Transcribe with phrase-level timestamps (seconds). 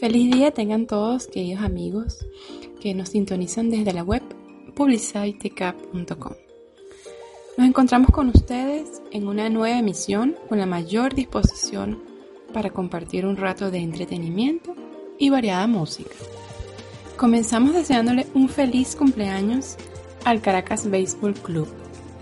[0.00, 2.26] Feliz día tengan todos, queridos amigos,
[2.80, 4.22] que nos sintonizan desde la web
[4.74, 6.32] publicitycap.com.
[7.56, 12.02] Nos encontramos con ustedes en una nueva emisión con la mayor disposición
[12.52, 14.74] para compartir un rato de entretenimiento
[15.16, 16.16] y variada música.
[17.16, 19.76] Comenzamos deseándole un feliz cumpleaños
[20.24, 21.68] al Caracas Baseball Club,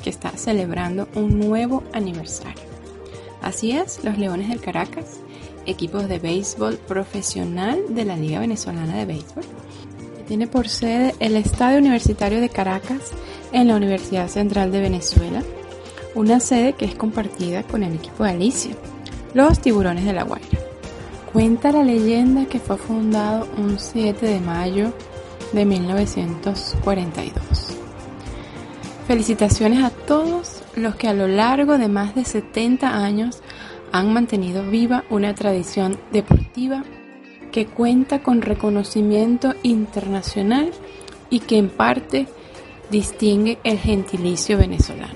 [0.04, 2.64] que está celebrando un nuevo aniversario.
[3.40, 5.20] Así es, los Leones del Caracas,
[5.66, 9.44] equipos de béisbol profesional de la Liga Venezolana de Béisbol,
[10.26, 13.12] tiene por sede el Estadio Universitario de Caracas
[13.52, 15.42] en la Universidad Central de Venezuela,
[16.14, 18.72] una sede que es compartida con el equipo de Alicia,
[19.34, 20.58] los Tiburones de la Guaira.
[21.32, 24.92] Cuenta la leyenda que fue fundado un 7 de mayo
[25.52, 27.76] de 1942.
[29.06, 33.42] Felicitaciones a todos los que a lo largo de más de 70 años
[33.92, 36.82] han mantenido viva una tradición deportiva
[37.52, 40.72] que cuenta con reconocimiento internacional
[41.28, 42.26] y que en parte
[42.90, 45.14] distingue el gentilicio venezolano.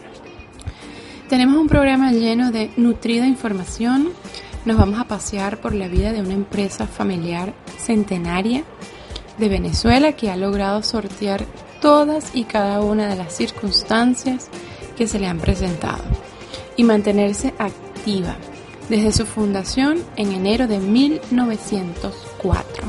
[1.28, 4.11] Tenemos un programa lleno de nutrida información.
[4.67, 8.64] Nos vamos a pasear por la vida de una empresa familiar centenaria
[9.39, 11.45] de Venezuela que ha logrado sortear
[11.81, 14.48] todas y cada una de las circunstancias
[14.97, 16.05] que se le han presentado
[16.77, 18.36] y mantenerse activa
[18.89, 22.84] desde su fundación en enero de 1904.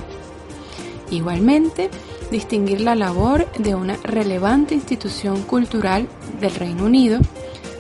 [1.10, 1.90] Igualmente,
[2.32, 6.08] distinguir la labor de una relevante institución cultural
[6.40, 7.20] del Reino Unido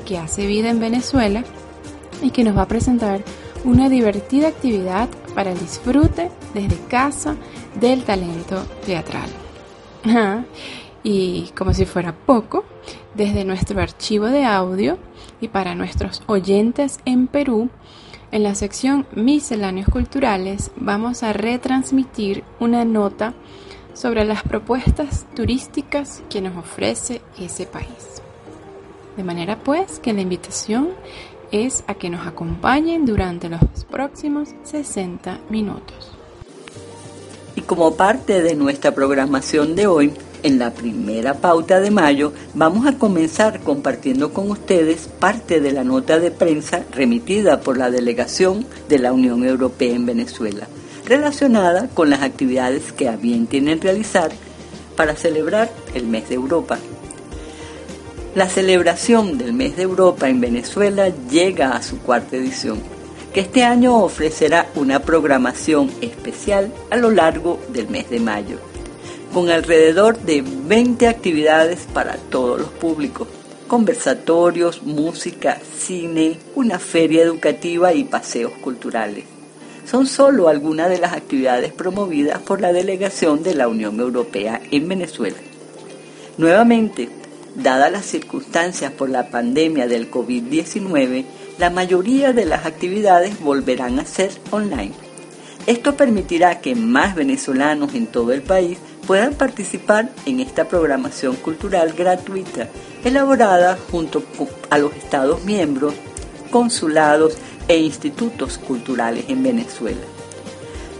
[0.05, 1.43] que hace vida en Venezuela
[2.21, 3.23] y que nos va a presentar
[3.65, 7.35] una divertida actividad para el disfrute desde casa
[7.79, 9.29] del talento teatral.
[11.03, 12.63] y como si fuera poco,
[13.13, 14.97] desde nuestro archivo de audio
[15.41, 17.69] y para nuestros oyentes en Perú,
[18.31, 23.33] en la sección Misceláneos Culturales vamos a retransmitir una nota
[23.93, 28.21] sobre las propuestas turísticas que nos ofrece ese país.
[29.15, 30.89] De manera pues que la invitación
[31.51, 36.11] es a que nos acompañen durante los próximos 60 minutos.
[37.55, 42.85] Y como parte de nuestra programación de hoy, en la primera pauta de mayo vamos
[42.85, 48.65] a comenzar compartiendo con ustedes parte de la nota de prensa remitida por la delegación
[48.89, 50.67] de la Unión Europea en Venezuela,
[51.05, 54.31] relacionada con las actividades que a bien tienen realizar
[54.95, 56.77] para celebrar el mes de Europa.
[58.35, 62.79] La celebración del mes de Europa en Venezuela llega a su cuarta edición,
[63.33, 68.59] que este año ofrecerá una programación especial a lo largo del mes de mayo
[69.37, 73.27] con alrededor de 20 actividades para todos los públicos,
[73.67, 79.25] conversatorios, música, cine, una feria educativa y paseos culturales.
[79.85, 84.87] Son solo algunas de las actividades promovidas por la delegación de la Unión Europea en
[84.87, 85.37] Venezuela.
[86.39, 87.07] Nuevamente,
[87.53, 91.25] dadas las circunstancias por la pandemia del COVID-19,
[91.59, 94.93] la mayoría de las actividades volverán a ser online.
[95.67, 101.93] Esto permitirá que más venezolanos en todo el país puedan participar en esta programación cultural
[101.93, 102.67] gratuita
[103.05, 104.21] elaborada junto
[104.69, 105.93] a los Estados miembros,
[106.51, 107.37] consulados
[107.69, 110.05] e institutos culturales en Venezuela.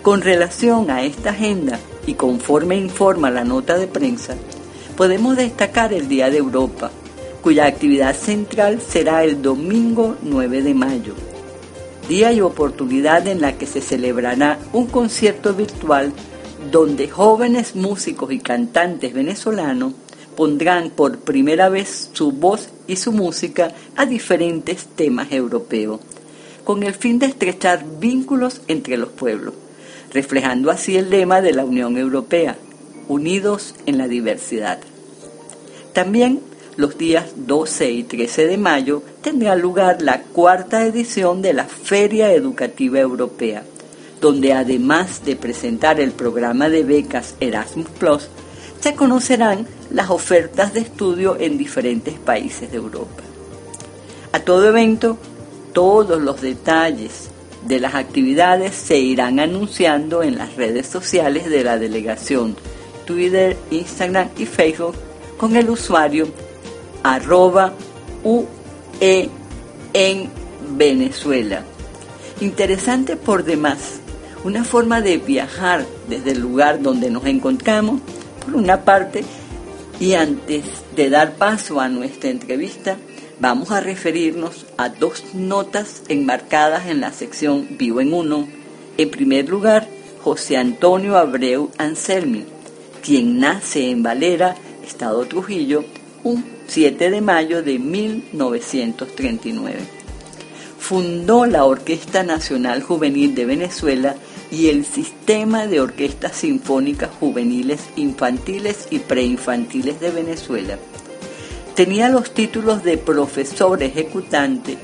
[0.01, 4.35] Con relación a esta agenda y conforme informa la nota de prensa,
[4.95, 6.89] podemos destacar el Día de Europa,
[7.41, 11.13] cuya actividad central será el domingo 9 de mayo,
[12.07, 16.13] día y oportunidad en la que se celebrará un concierto virtual
[16.71, 19.93] donde jóvenes músicos y cantantes venezolanos
[20.35, 25.99] pondrán por primera vez su voz y su música a diferentes temas europeos,
[26.63, 29.53] con el fin de estrechar vínculos entre los pueblos,
[30.13, 32.57] reflejando así el lema de la Unión Europea,
[33.07, 34.79] unidos en la diversidad.
[35.93, 36.41] También
[36.75, 42.31] los días 12 y 13 de mayo tendrá lugar la cuarta edición de la Feria
[42.31, 43.63] Educativa Europea,
[44.21, 48.29] donde además de presentar el programa de becas Erasmus Plus,
[48.79, 53.23] se conocerán las ofertas de estudio en diferentes países de Europa.
[54.31, 55.17] A todo evento,
[55.73, 57.29] todos los detalles
[57.65, 62.55] de las actividades se irán anunciando en las redes sociales de la delegación,
[63.05, 64.95] Twitter, Instagram y Facebook
[65.37, 66.27] con el usuario
[67.03, 67.73] arroba
[68.23, 69.29] UE
[69.93, 70.29] en
[70.75, 71.63] Venezuela.
[72.41, 74.01] Interesante por demás
[74.47, 77.99] una forma de viajar desde el lugar donde nos encontramos,
[78.45, 79.25] por una parte,
[79.99, 80.63] y antes
[80.95, 82.95] de dar paso a nuestra entrevista,
[83.41, 88.47] vamos a referirnos a dos notas enmarcadas en la sección Vivo en Uno.
[88.97, 89.85] En primer lugar,
[90.21, 92.45] José Antonio Abreu Anselmi,
[93.03, 95.83] quien nace en Valera, Estado Trujillo,
[96.23, 99.96] un 7 de mayo de 1939.
[100.87, 104.15] Fundó la Orquesta Nacional Juvenil de Venezuela
[104.49, 110.77] y el Sistema de Orquestas Sinfónicas Juveniles Infantiles y Preinfantiles de Venezuela.
[111.75, 114.77] Tenía los títulos de profesor ejecutante,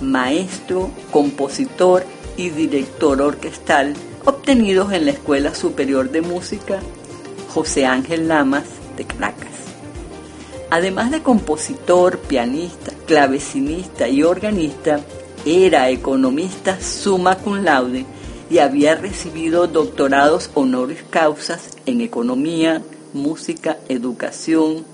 [0.00, 2.06] maestro, compositor
[2.38, 3.92] y director orquestal
[4.24, 6.80] obtenidos en la Escuela Superior de Música
[7.50, 8.64] José Ángel Lamas
[8.96, 9.50] de Caracas.
[10.70, 15.00] Además de compositor, pianista, clavecinista y organista,
[15.46, 18.04] era economista summa cum laude
[18.50, 22.82] y había recibido doctorados honoris causas en economía,
[23.14, 24.84] música, educación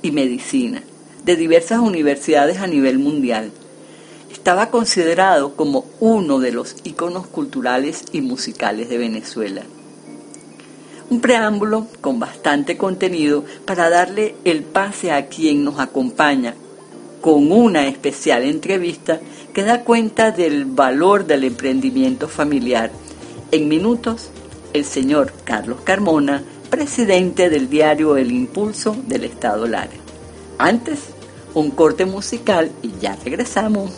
[0.00, 0.82] y medicina
[1.24, 3.52] de diversas universidades a nivel mundial.
[4.32, 9.62] Estaba considerado como uno de los íconos culturales y musicales de Venezuela.
[11.10, 16.54] Un preámbulo con bastante contenido para darle el pase a quien nos acompaña
[17.26, 19.18] con una especial entrevista
[19.52, 22.92] que da cuenta del valor del emprendimiento familiar.
[23.50, 24.30] En minutos,
[24.72, 29.90] el señor Carlos Carmona, presidente del diario El Impulso del Estado Lara.
[30.58, 31.00] Antes,
[31.52, 33.90] un corte musical y ya regresamos.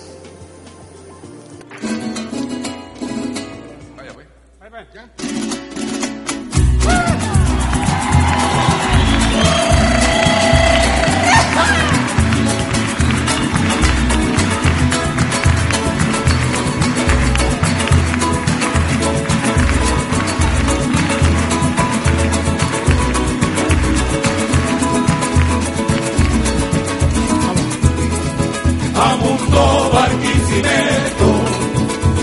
[29.00, 31.28] a Mundo Barquisimeto,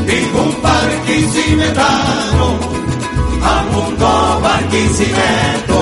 [0.06, 2.48] ningún barquisimetano,
[3.42, 5.80] a Mundo Barquisimeto,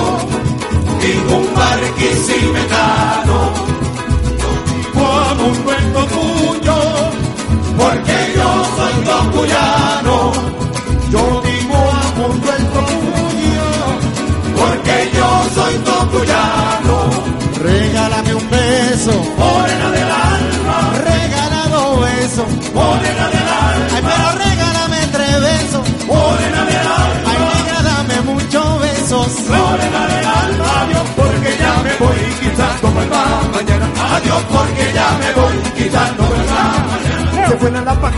[1.02, 3.38] ningún barquisimetano,
[4.96, 6.78] a un es tuyo,
[7.76, 8.94] porque yo soy
[9.32, 10.63] cuyano.
[22.34, 22.46] beso,
[23.30, 23.86] de alma.
[23.94, 27.30] Ay, pero regálame tres besos, morena de alma.
[27.30, 30.64] Ay, negra, dame muchos besos, morena de alma.
[30.82, 33.86] Adiós porque ya me voy, quizás no vuelva mañana.
[34.16, 36.60] Adiós porque ya me voy, quizás no vuelva
[36.90, 37.48] mañana.
[37.48, 38.10] Se fue la lapa,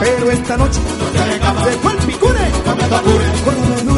[0.00, 2.88] pero esta noche no te se fue el picure, no me
[3.44, 3.97] con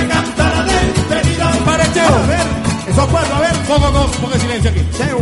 [0.11, 1.51] canta la despedida.
[1.65, 1.83] Para.
[1.83, 2.45] A ver,
[2.87, 3.55] eso cuatro, a ver.
[3.67, 4.81] Pongo, pongo, pongo silencio aquí.
[4.97, 5.19] Cheo.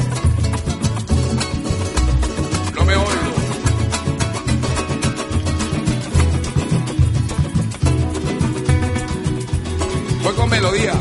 [2.76, 3.30] No me oigo.
[10.24, 10.94] Voy con melodía.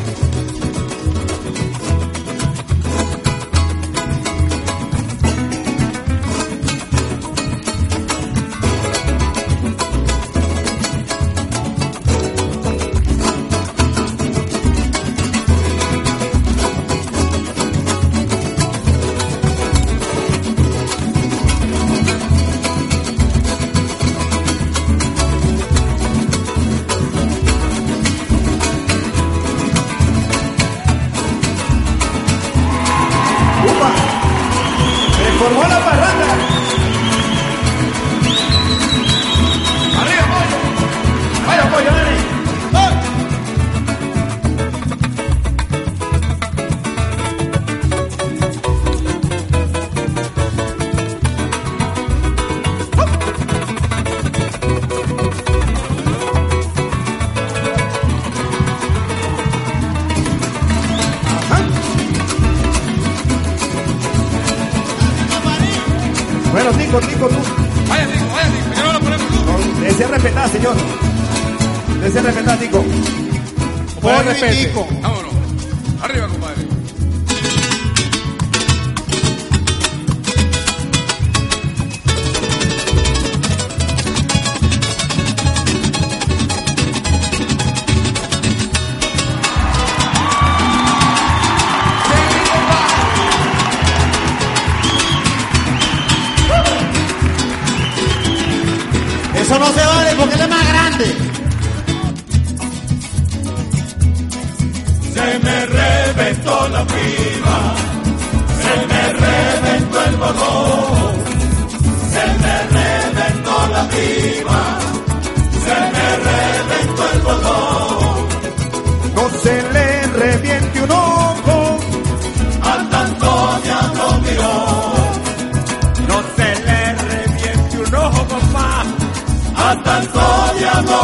[74.39, 74.88] Pepete.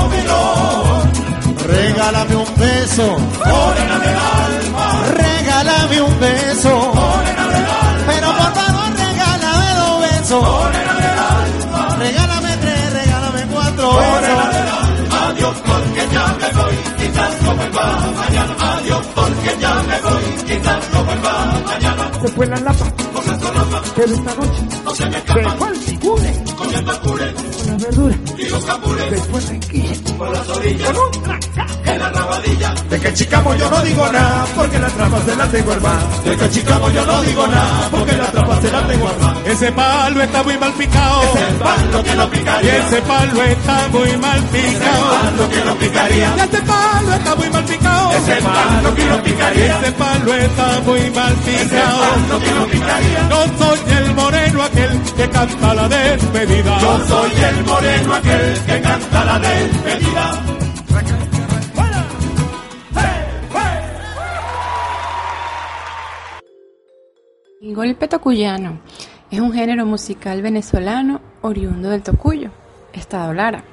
[0.10, 1.04] Miró,
[1.68, 8.90] Regálame un beso, morena del alma, regálame un beso, morena del alma, pero por favor
[8.96, 10.42] regálame dos besos.
[10.44, 14.54] morena del alma, Regálame tres, regálame cuatro morena besos.
[14.54, 17.86] del alma, adiós porque ya me voy, quizás no vuelva
[18.16, 22.86] mañana, adiós porque ya me voy, quizás no vuelva mañana, Se fue la lapa,
[23.96, 26.44] pero esta noche no se me se escapa, fue el cure.
[26.56, 27.18] Comiendo el con
[27.68, 28.16] la verdura.
[28.56, 31.36] Y los capures, Después de aquí, por las orillas, con un
[31.86, 35.48] en la rabadilla, De que chicamo yo no digo nada, porque la trampa se la
[35.48, 36.02] tengo hermano.
[36.26, 40.22] de cachicamo yo no digo nada, porque la trampa se la tengo armada, Ese palo
[40.22, 41.22] está muy mal picado.
[41.48, 45.10] el palo que lo Y picaría, ese palo está muy mal picado.
[45.10, 48.12] palo que lo picaría, Y ese palo está muy mal picado.
[48.12, 52.00] ese palo que lo picaría, Ese palo está muy mal ese picado.
[52.00, 53.30] palo que lo picaría.
[53.30, 56.78] Yo soy el moreno aquel que canta la despedida.
[56.80, 60.42] Yo soy el moreno aquel que canta la despedida.
[67.62, 68.80] El golpe tocuyano
[69.32, 72.52] es un género musical venezolano oriundo del Tocuyo,
[72.94, 73.64] Estado Lara.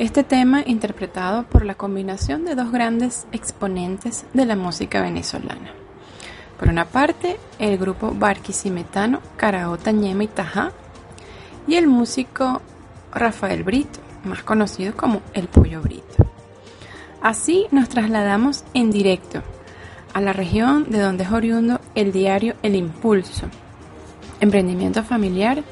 [0.00, 5.72] Este tema interpretado por la combinación de dos grandes exponentes de la música venezolana.
[6.58, 10.72] Por una parte, el grupo Barquisimetano Caraota Ñema y Tajá
[11.68, 12.60] y el músico
[13.14, 16.24] Rafael Brito, más conocido como El Pollo Brito.
[17.22, 19.42] Así nos trasladamos en directo
[20.12, 23.46] a la región de donde es oriundo el diario El Impulso,
[24.40, 25.64] emprendimiento familiar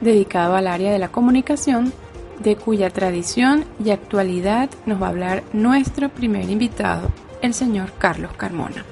[0.00, 1.92] dedicado al área de la comunicación,
[2.40, 7.08] de cuya tradición y actualidad nos va a hablar nuestro primer invitado,
[7.40, 8.84] el señor Carlos Carmona.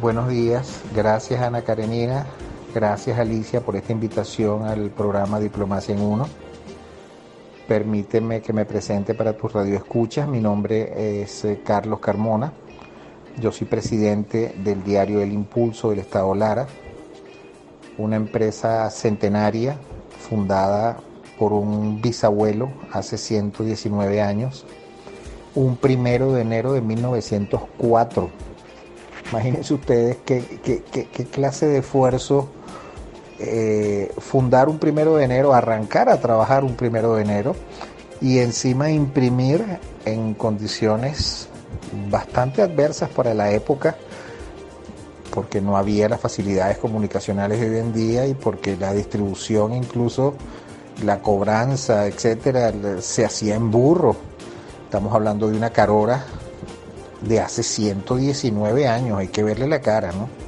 [0.00, 2.26] Buenos días, gracias Ana Karenina,
[2.74, 6.28] gracias Alicia por esta invitación al programa Diplomacia en Uno.
[7.74, 10.26] Permíteme que me presente para tus radioescuchas.
[10.26, 12.52] Mi nombre es eh, Carlos Carmona.
[13.40, 16.66] Yo soy presidente del diario El Impulso del Estado Lara,
[17.96, 19.76] una empresa centenaria
[20.18, 20.98] fundada
[21.38, 24.66] por un bisabuelo hace 119 años,
[25.54, 28.30] un primero de enero de 1904.
[29.30, 32.48] Imagínense ustedes qué, qué- qué- qué clase de esfuerzo
[33.42, 37.56] eh, fundar un primero de enero, arrancar a trabajar un primero de enero
[38.20, 39.64] y encima imprimir
[40.04, 41.48] en condiciones
[42.10, 43.96] bastante adversas para la época,
[45.32, 50.34] porque no había las facilidades comunicacionales de hoy en día y porque la distribución, incluso
[51.02, 54.16] la cobranza, etcétera, se hacía en burro.
[54.84, 56.24] Estamos hablando de una carora
[57.22, 60.39] de hace 119 años, hay que verle la cara, ¿no?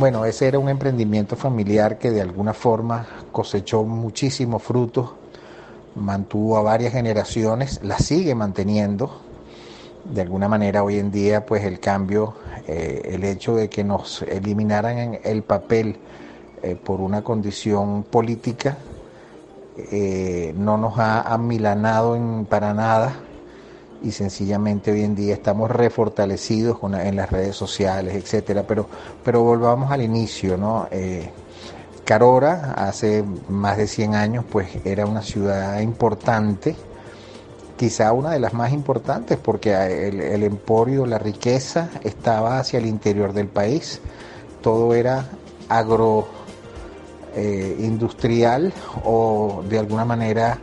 [0.00, 5.10] Bueno, ese era un emprendimiento familiar que de alguna forma cosechó muchísimos frutos,
[5.94, 9.20] mantuvo a varias generaciones, la sigue manteniendo.
[10.06, 12.32] De alguna manera hoy en día, pues el cambio,
[12.66, 15.98] eh, el hecho de que nos eliminaran el papel
[16.62, 18.78] eh, por una condición política,
[19.76, 23.20] eh, no nos ha amilanado en, para nada
[24.02, 28.64] y sencillamente hoy en día estamos refortalecidos en las redes sociales, etcétera.
[28.66, 28.86] Pero,
[29.24, 30.88] pero volvamos al inicio, ¿no?
[30.90, 31.30] Eh,
[32.04, 36.74] Carora hace más de 100 años, pues era una ciudad importante,
[37.76, 39.72] quizá una de las más importantes, porque
[40.08, 44.00] el, el emporio, la riqueza estaba hacia el interior del país,
[44.60, 45.28] todo era
[45.68, 46.26] agro
[47.34, 47.98] eh,
[49.04, 50.58] o de alguna manera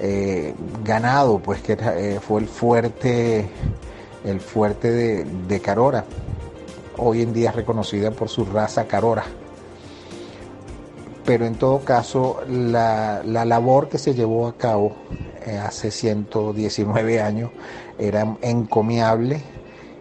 [0.00, 3.48] eh, ganado, pues que eh, fue el fuerte,
[4.24, 6.04] el fuerte de, Carora.
[6.96, 9.24] Hoy en día es reconocida por su raza Carora.
[11.24, 14.92] Pero en todo caso, la, la labor que se llevó a cabo
[15.46, 17.50] eh, hace 119 años
[17.98, 19.42] era encomiable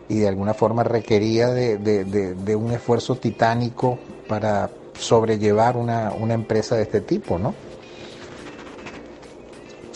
[0.08, 4.00] y de alguna forma requería de, de- de- de un esfuerzo titánico
[4.30, 7.54] para sobrellevar una, una empresa de este tipo, ¿no?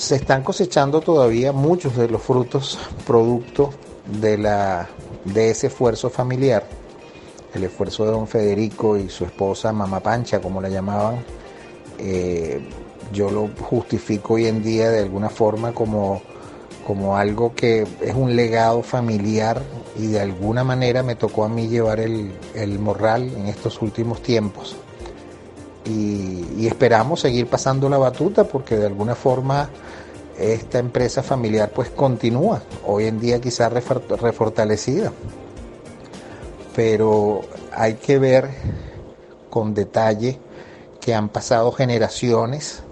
[0.02, 3.70] Se están cosechando todavía muchos de los frutos producto
[4.20, 4.90] de, la,
[5.26, 6.64] de ese esfuerzo familiar,
[7.54, 11.24] el esfuerzo de don Federico y su esposa Mamá Pancha, como la llamaban.
[12.00, 12.68] Eh,
[13.14, 16.24] yo lo justifico hoy en día de alguna forma como
[16.88, 19.62] como algo que es un legado familiar
[20.00, 24.24] y de alguna manera me tocó a mí llevar el, el morral en estos últimos
[24.24, 24.76] tiempos.
[25.86, 29.70] Y, esperamos seguir pasando la batuta porque de alguna forma
[30.38, 35.12] esta empresa familiar pues continúa, hoy en día quizás refortalecida,
[36.76, 37.42] pero
[37.74, 38.50] hay que ver
[39.50, 40.40] con detalle
[41.00, 42.84] que han pasado generaciones,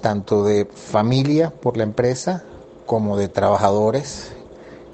[0.00, 2.44] tanto de familia por la empresa
[2.86, 4.32] como de trabajadores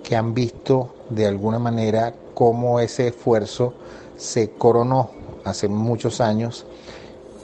[0.03, 3.75] que han visto de alguna manera cómo ese esfuerzo
[4.17, 5.11] se coronó
[5.45, 6.67] hace muchos años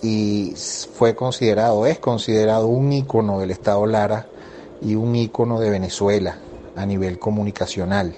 [0.02, 0.54] y
[0.94, 4.26] fue considerado, es considerado un ícono del Estado Lara
[4.82, 6.38] y un ícono de Venezuela
[6.76, 8.14] a nivel comunicacional.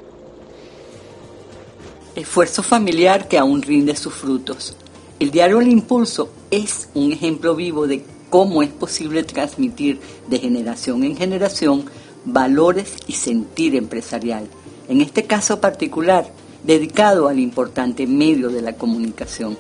[2.15, 4.77] Esfuerzo familiar que aún rinde sus frutos.
[5.19, 11.05] El diario El Impulso es un ejemplo vivo de cómo es posible transmitir de generación
[11.05, 11.85] en generación
[12.25, 14.49] valores y sentir empresarial.
[14.89, 16.27] En este caso particular,
[16.65, 19.57] dedicado al importante medio de la comunicación.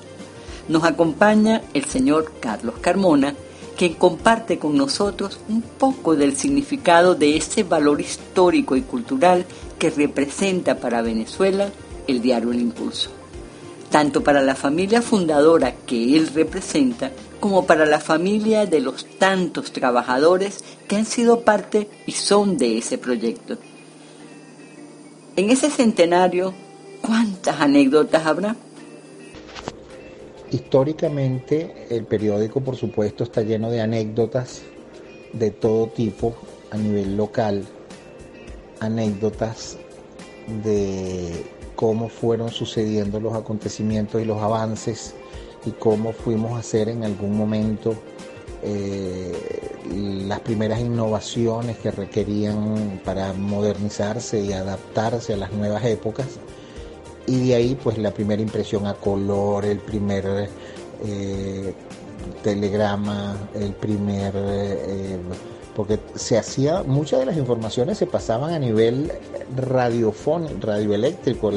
[0.68, 3.34] Nos acompaña el señor Carlos Carmona,
[3.76, 9.46] quien comparte con nosotros un poco del significado de ese valor histórico y cultural
[9.78, 11.70] que representa para Venezuela
[12.06, 13.10] el diario El Impulso,
[13.90, 19.72] tanto para la familia fundadora que él representa como para la familia de los tantos
[19.72, 23.56] trabajadores que han sido parte y son de ese proyecto.
[25.36, 26.52] En ese centenario,
[27.00, 28.56] ¿cuántas anécdotas habrá?
[30.50, 34.62] Históricamente el periódico por supuesto está lleno de anécdotas
[35.32, 36.34] de todo tipo
[36.72, 37.64] a nivel local,
[38.80, 39.78] anécdotas
[40.64, 45.14] de cómo fueron sucediendo los acontecimientos y los avances
[45.64, 47.94] y cómo fuimos a hacer en algún momento
[48.62, 49.32] eh,
[50.26, 56.26] las primeras innovaciones que requerían para modernizarse y adaptarse a las nuevas épocas
[57.30, 60.48] y de ahí pues la primera impresión a color, el primer
[61.04, 61.74] eh,
[62.42, 64.32] telegrama, el primer...
[64.34, 65.18] Eh,
[65.76, 69.12] porque se hacía, muchas de las informaciones se pasaban a nivel
[69.56, 71.52] radiofónico, radioeléctrico,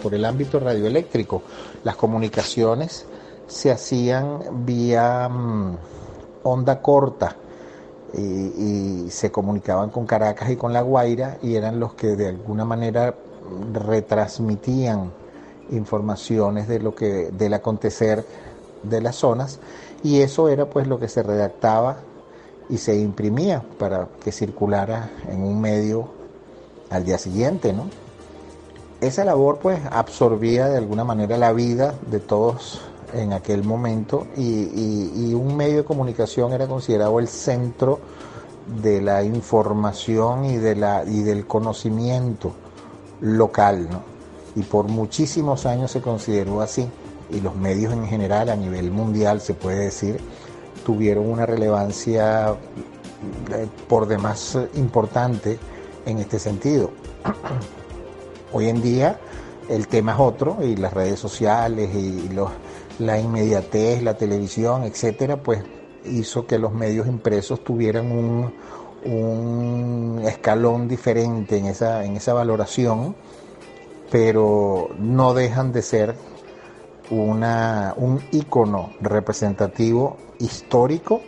[0.00, 1.42] por el ámbito radioeléctrico.
[1.82, 3.06] Las comunicaciones
[3.48, 5.76] se hacían vía mm,
[6.44, 7.36] onda corta
[8.14, 12.64] y, se comunicaban con Caracas y con La Guaira y eran los que de alguna
[12.64, 13.14] manera
[13.72, 15.12] retransmitían
[15.70, 18.24] informaciones de lo que del acontecer
[18.82, 19.58] de las zonas
[20.02, 21.96] y eso era pues lo que se redactaba
[22.68, 26.08] y se imprimía para que circulara en un medio
[26.90, 27.88] al día siguiente, ¿no?
[29.00, 32.80] Esa labor pues absorbía de alguna manera la vida de todos
[33.12, 38.00] en aquel momento y, un medio de comunicación era considerado el centro
[38.82, 42.52] de la información y, de la, y del conocimiento
[43.20, 44.02] local, ¿no?
[44.54, 46.88] Y por muchísimos años se consideró así,
[47.30, 50.18] y los medios en general a nivel mundial, se puede decir,
[50.84, 55.58] tuvieron una relevancia eh, por demás importante
[56.06, 56.90] en este sentido.
[58.52, 59.18] Hoy en día
[59.68, 62.50] el tema es otro y las redes sociales y los,
[62.98, 65.62] la inmediatez, la televisión, etcétera, pues
[66.04, 68.52] hizo que los medios impresos tuvieran un,
[69.06, 73.14] un escalón diferente en esa, en esa valoración,
[74.10, 76.14] pero no dejan de ser
[77.10, 81.20] una, un ícono representativo histórico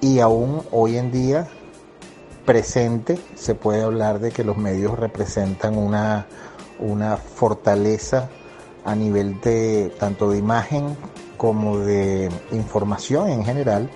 [0.00, 1.48] y aún hoy en día
[2.44, 6.26] presente se puede hablar de que los medios representan una,
[6.78, 8.30] una fortaleza
[8.84, 10.96] a nivel de tanto de imagen
[11.36, 13.90] como de información en general,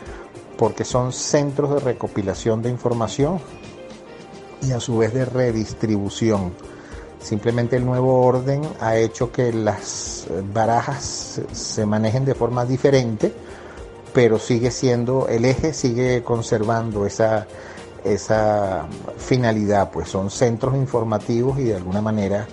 [0.62, 3.40] porque son centros de recopilación de información
[4.62, 6.52] y a su vez de redistribución.
[7.20, 13.32] Simplemente el nuevo orden ha hecho que las barajas se manejen de forma diferente,
[14.14, 17.48] pero sigue siendo, el eje sigue conservando esa,
[18.04, 18.86] esa
[19.18, 22.46] finalidad, pues son centros informativos y de alguna manera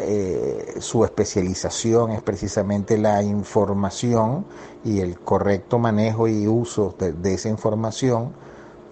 [0.00, 4.44] eh, su especialización es precisamente la información
[4.84, 8.32] y el correcto manejo y uso de, esa información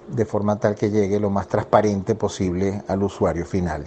[0.09, 3.85] de forma tal que llegue lo más transparente posible al usuario final.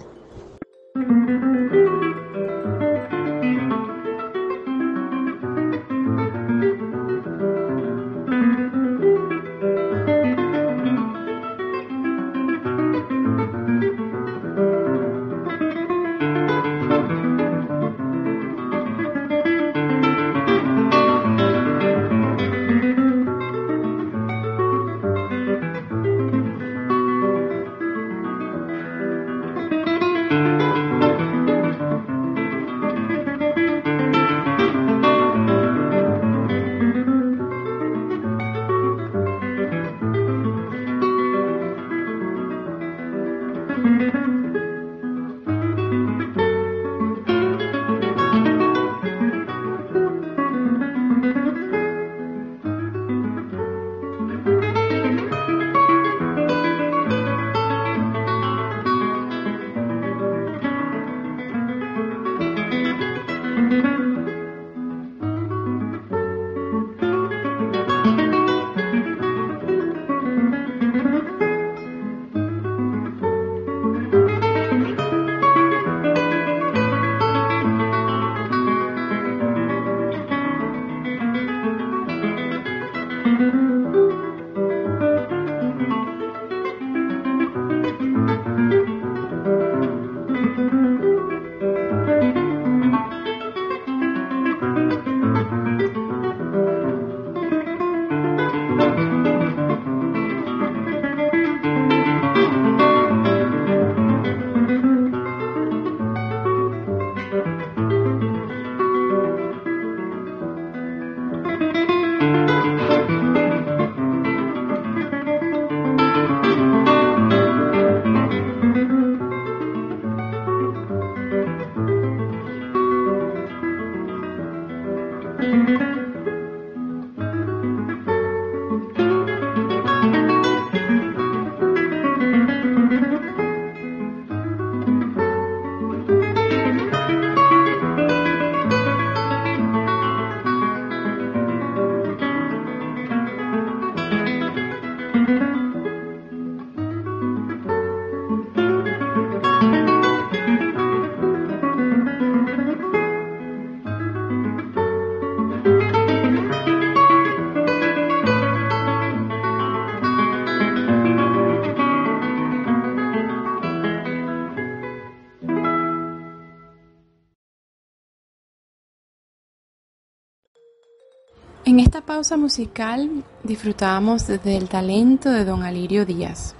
[172.20, 176.54] Pausa musical disfrutábamos del talento de don Alirio Díaz,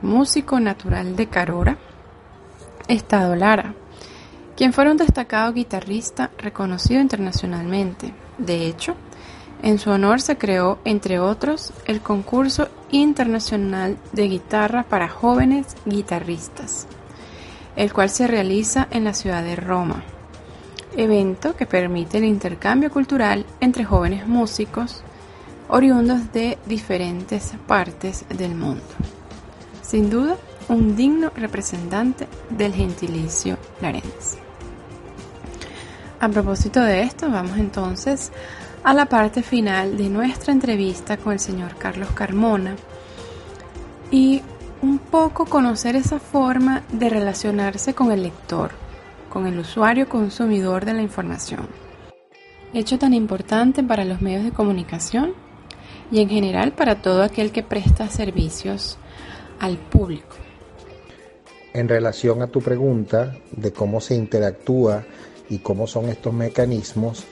[0.00, 1.76] músico natural de Carora,
[2.88, 3.74] Estado Lara,
[4.56, 8.14] quien fue un destacado guitarrista reconocido internacionalmente.
[8.38, 8.94] De hecho,
[9.62, 16.86] en su honor se creó, entre otros, el concurso internacional de guitarra para jóvenes guitarristas,
[17.76, 20.02] el cual se realiza en la ciudad de Roma
[20.96, 25.02] evento que permite el intercambio cultural entre jóvenes músicos
[25.68, 28.82] oriundos de diferentes partes del mundo.
[29.80, 30.36] Sin duda,
[30.68, 34.38] un digno representante del gentilicio larense.
[36.20, 38.30] A propósito de esto, vamos entonces
[38.84, 42.76] a la parte final de nuestra entrevista con el señor Carlos Carmona
[44.10, 44.42] y
[44.82, 48.81] un poco conocer esa forma de relacionarse con el lector
[49.32, 51.66] con el usuario consumidor de la información.
[52.74, 55.32] Hecho tan importante para los medios de comunicación
[56.10, 58.98] y en general para todo aquel que presta servicios
[59.58, 60.36] al público.
[61.72, 65.04] En relación a tu pregunta de cómo se interactúa
[65.48, 67.24] y cómo son estos mecanismos,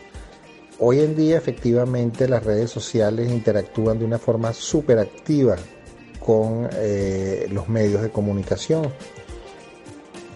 [0.79, 5.57] hoy en día efectivamente las redes sociales interactúan de una forma súper activa
[6.19, 8.91] con eh, los medios de comunicación.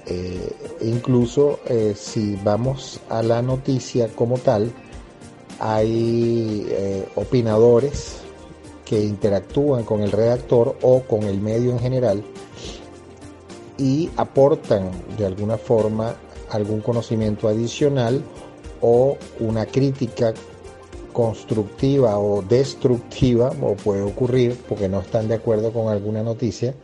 [0.07, 4.73] Eh, incluso eh, si vamos a la noticia como tal,
[5.59, 8.17] hay eh, opinadores
[8.85, 12.23] que interactúan con el redactor o con el medio en general
[13.79, 16.17] y aportan de alguna forma
[16.51, 18.23] algún conocimiento adicional
[18.81, 20.35] o una crítica
[21.13, 26.75] constructiva o destructiva, o puede ocurrir porque no están de acuerdo con alguna noticia,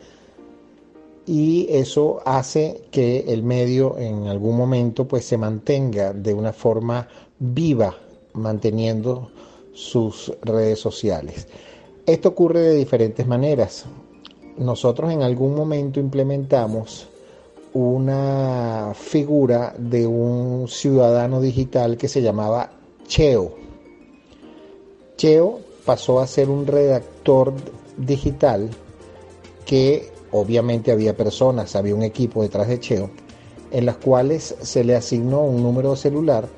[1.31, 7.07] y eso hace que el medio en algún momento pues se mantenga de una forma
[7.39, 7.95] viva
[8.33, 9.31] manteniendo
[9.73, 11.47] sus redes sociales.
[12.05, 13.85] Esto ocurre de diferentes maneras.
[14.59, 17.07] Nosotros en algún momento implementamos
[17.75, 22.73] una figura de un ciudadano digital que se llamaba
[23.07, 23.53] Cheo.
[25.17, 27.53] Cheo pasó a ser un redactor
[27.97, 28.69] digital
[29.65, 33.11] que obviamente había personas, había un equipo detrás de Cheo,
[33.71, 36.49] en las cuales se le asignó un número celular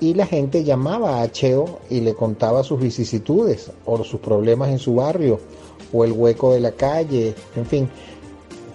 [0.00, 4.78] y la gente llamaba a Cheo y le contaba sus vicisitudes o sus problemas en
[4.78, 5.40] su barrio
[5.92, 7.88] o el hueco de la calle, en fin,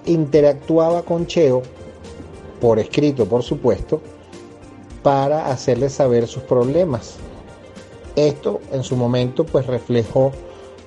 [0.06, 1.62] interactuaba con Cheo
[2.60, 4.02] por escrito por supuesto,
[5.04, 7.16] para hacerles saber sus problemas.
[8.16, 10.32] Esto en su momento pues reflejó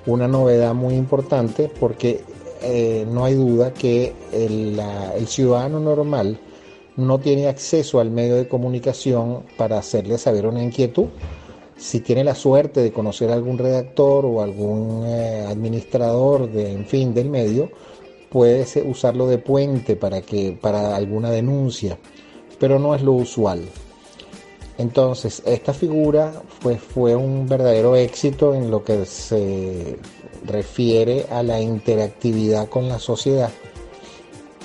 [0.05, 2.23] una novedad muy importante porque
[2.65, 4.81] eh, no hay duda que el,
[5.27, 6.39] ciudadano normal
[6.97, 11.05] no tiene acceso al medio de comunicación para hacerle saber una inquietud.
[11.77, 16.85] Si tiene la suerte de conocer a algún redactor o algún eh, administrador de, en
[16.85, 17.69] fin, del medio,
[18.29, 21.99] puede usarlo de puente para que para alguna denuncia,
[22.59, 23.61] pero no es lo usual.
[24.77, 29.97] Entonces, esta figura pues, fue un verdadero éxito en lo que se
[30.45, 33.49] refiere a la interactividad con la sociedad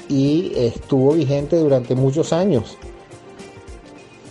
[0.09, 2.77] y estuvo vigente durante muchos años.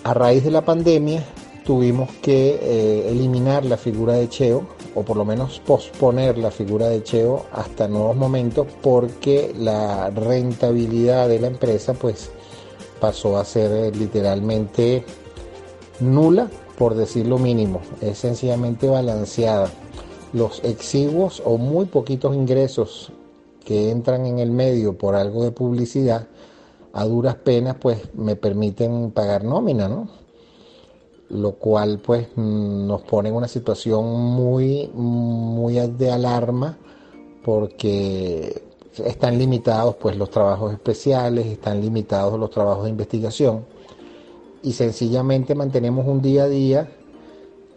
[0.04, 1.24] A raíz de la pandemia
[1.64, 6.88] tuvimos que eh, eliminar la figura de Cheo o por lo menos posponer la figura
[6.88, 12.32] de Cheo hasta nuevos momentos porque la rentabilidad de la empresa pues
[13.00, 15.06] pasó a ser eh, literalmente
[16.00, 19.70] nula por decir lo mínimo, es sencillamente balanceada.
[20.34, 23.12] Los exiguos o muy poquitos ingresos
[23.66, 26.28] que entran en el medio por algo de publicidad,
[26.94, 30.08] a duras penas pues me permiten pagar nómina, ¿no?
[31.30, 36.78] Lo cual pues nos pone en una situación muy, muy de alarma
[37.44, 38.64] porque
[39.06, 43.66] están limitados pues los trabajos especiales, están limitados los trabajos de investigación
[44.62, 46.92] y sencillamente mantenemos un día a día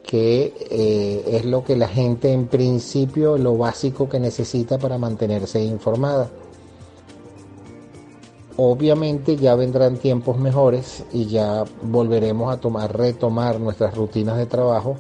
[0.03, 5.63] que eh, es lo que la gente en principio, lo básico que necesita para mantenerse
[5.63, 6.31] informada.
[8.57, 14.97] Obviamente ya vendrán tiempos mejores y ya volveremos a tomar, retomar nuestras rutinas de trabajo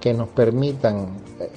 [0.00, 1.08] que nos permitan
[1.38, 1.48] eh,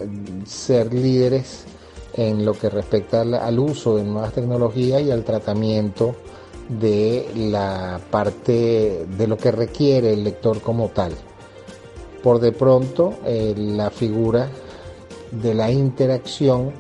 [0.46, 1.66] ser líderes
[2.14, 6.16] en lo que respecta al uso de nuevas tecnologías y al tratamiento
[6.68, 11.14] de la parte de lo que requiere el lector como tal.
[12.24, 14.50] Por de pronto, eh, la figura
[15.32, 16.72] de la interacción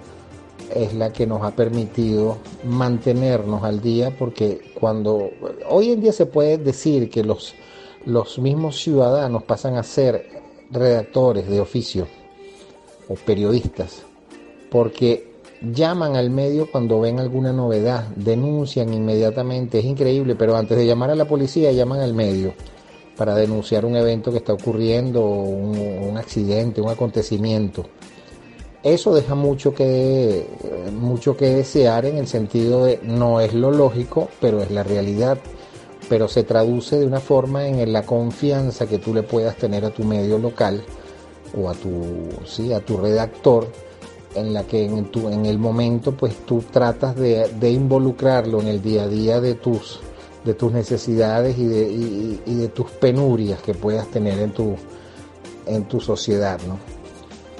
[0.73, 5.31] es la que nos ha permitido mantenernos al día porque cuando
[5.69, 7.55] hoy en día se puede decir que los,
[8.05, 10.27] los mismos ciudadanos pasan a ser
[10.69, 12.07] redactores de oficio
[13.09, 14.03] o periodistas
[14.69, 20.85] porque llaman al medio cuando ven alguna novedad, denuncian inmediatamente, es increíble, pero antes de
[20.85, 22.53] llamar a la policía llaman al medio
[23.21, 27.85] para denunciar un evento que está ocurriendo, un, accidente, un acontecimiento.
[28.81, 30.47] Eso deja mucho que,
[30.91, 35.37] mucho que desear en el sentido de no es lo lógico, pero es la realidad.
[36.09, 39.91] Pero se traduce de una forma en la confianza que tú le puedas tener a
[39.91, 40.81] tu medio local
[41.55, 43.67] o a tu, sí, a tu redactor,
[44.33, 48.67] en la que en, tu, en el momento pues tú tratas de, de involucrarlo en
[48.67, 49.99] el día a día de tus
[50.43, 51.91] de tus necesidades y de,
[52.45, 54.75] y, de tus penurias que puedas tener en tu,
[55.65, 56.59] en tu sociedad.
[56.67, 56.77] ¿no?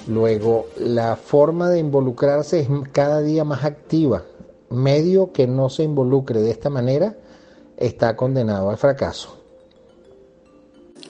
[0.07, 4.23] Luego, la forma de involucrarse es cada día más activa.
[4.69, 7.15] Medio que no se involucre de esta manera
[7.77, 9.37] está condenado al fracaso.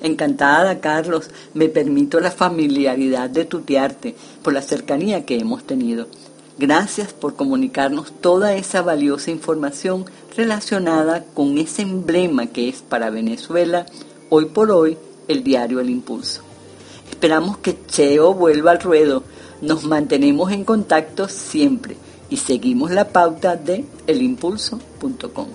[0.02, 1.30] Encantada, Carlos.
[1.54, 6.08] Me permito la familiaridad de tutearte por la cercanía que hemos tenido.
[6.58, 13.86] Gracias por comunicarnos toda esa valiosa información relacionada con ese emblema que es para Venezuela
[14.30, 16.42] hoy por hoy el diario El Impulso.
[17.10, 19.24] Esperamos que Cheo vuelva al ruedo.
[19.62, 21.96] Nos mantenemos en contacto siempre
[22.30, 25.48] y seguimos la pauta de elimpulso.com.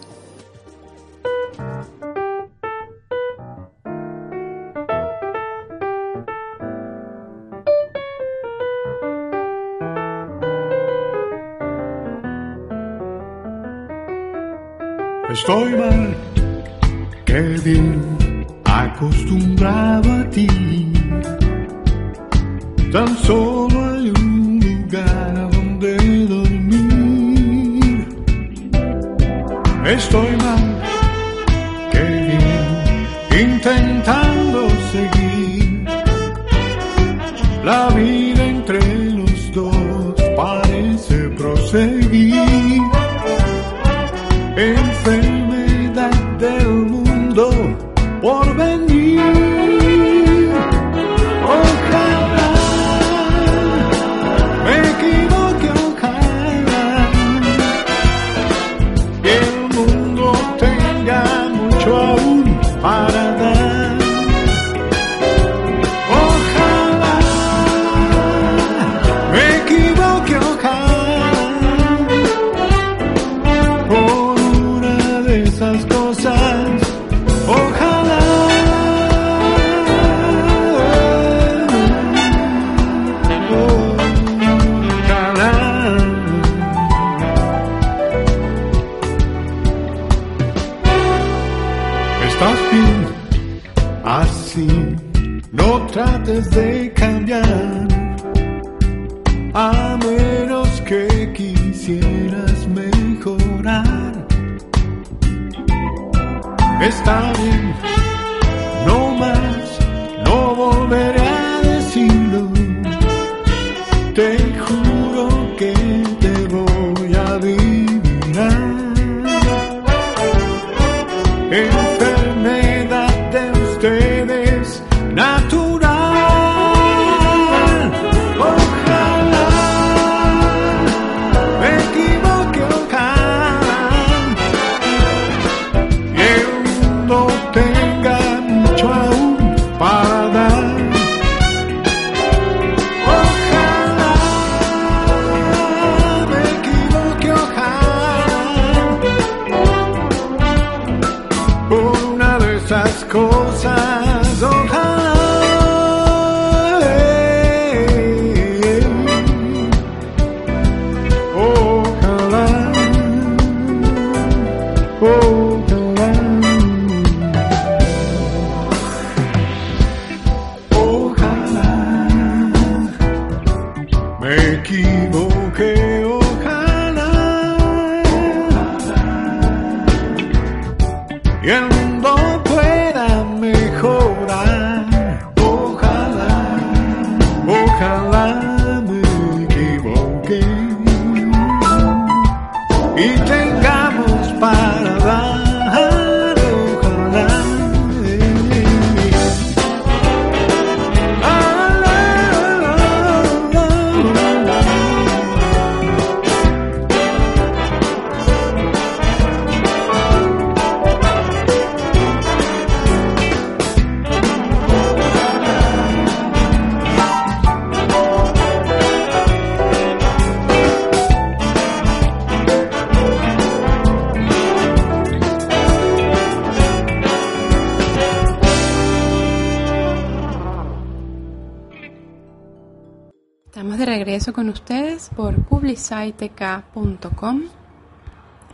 [15.38, 16.16] Estoy mal,
[17.27, 20.49] que bien acostumbrado a ti.
[22.90, 25.96] Tan solo hay un lugar donde
[26.27, 28.09] dormir.
[29.85, 30.66] Estoy mal,
[31.92, 35.85] que bien intentando seguir
[37.62, 42.81] la vida entre los dos parece proseguir.
[44.57, 45.26] Enfermedad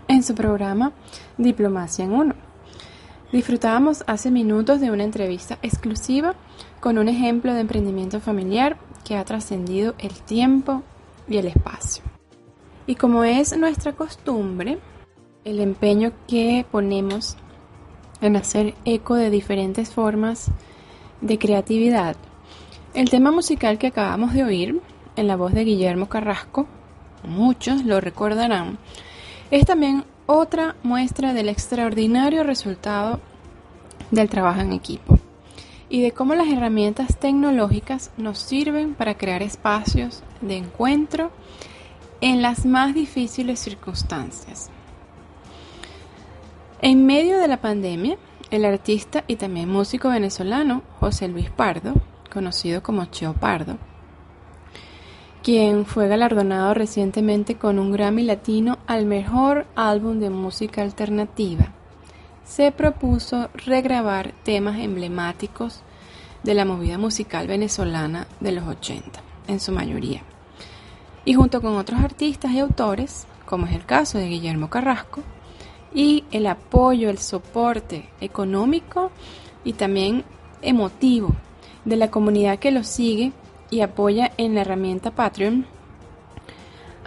[0.09, 0.93] en su programa
[1.39, 2.35] Diplomacia en Uno.
[3.33, 6.35] Disfrutábamos hace minutos de una entrevista exclusiva
[6.81, 10.83] con un ejemplo de emprendimiento familiar que ha trascendido el tiempo
[11.29, 12.03] y el espacio.
[12.87, 14.79] Y como es nuestra costumbre,
[15.45, 17.37] el empeño que ponemos
[18.21, 20.51] en hacer eco de diferentes formas
[21.21, 22.17] de creatividad
[22.95, 24.81] el tema musical que acabamos de oír,
[25.17, 26.67] en la voz de Guillermo Carrasco,
[27.25, 28.79] muchos lo recordarán,
[29.51, 33.21] es también otra muestra del extraordinario resultado
[34.11, 35.19] del trabajo en equipo
[35.89, 41.31] y de cómo las herramientas tecnológicas nos sirven para crear espacios de encuentro
[42.21, 44.71] en las más difíciles circunstancias.
[46.81, 48.17] En medio de la pandemia,
[48.51, 51.95] el artista y también músico venezolano José Luis Pardo
[52.33, 53.77] conocido como Cheo Pardo,
[55.43, 61.73] quien fue galardonado recientemente con un Grammy Latino al mejor álbum de música alternativa,
[62.45, 65.81] se propuso regrabar temas emblemáticos
[66.45, 70.23] de la movida musical venezolana de los 80, en su mayoría.
[71.25, 75.23] Y junto con otros artistas y autores, como es el caso de Guillermo Carrasco,
[75.93, 79.11] y el apoyo, el soporte económico
[79.65, 80.25] y también
[80.63, 81.35] emotivo
[81.85, 83.33] de la comunidad que lo sigue
[83.73, 85.65] y apoya en la herramienta Patreon,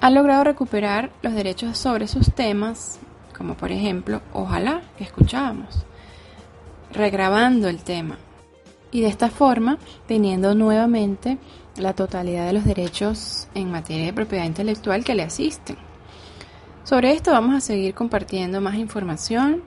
[0.02, 3.00] ha logrado recuperar los derechos sobre sus temas,
[3.38, 5.86] como por ejemplo Ojalá, que escuchábamos,
[6.92, 8.18] regrabando el tema.
[8.92, 11.38] Y de esta forma, teniendo nuevamente
[11.78, 15.78] la totalidad de los derechos en materia de propiedad intelectual que le asisten.
[16.84, 19.62] Sobre esto vamos a seguir compartiendo más información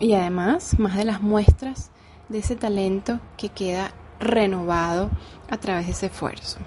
[0.00, 1.92] y además más de las muestras
[2.28, 5.10] de ese talento que queda renovado
[5.48, 6.58] a través de ese esfuerzo.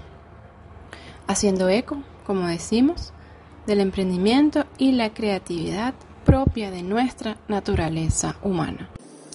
[1.26, 3.12] Haciendo eco, como decimos,
[3.66, 5.94] del emprendimiento y la creatividad
[6.24, 8.90] propia de nuestra naturaleza humana.